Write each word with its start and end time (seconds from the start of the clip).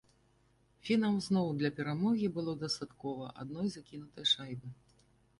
Фінам 0.85 1.17
зноў 1.25 1.47
для 1.59 1.69
перамогі 1.79 2.27
было 2.37 2.55
дастаткова 2.63 3.25
адной 3.43 3.67
закінутай 3.75 4.25
шайбы. 4.33 4.67